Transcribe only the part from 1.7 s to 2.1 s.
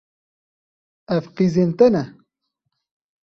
te ne?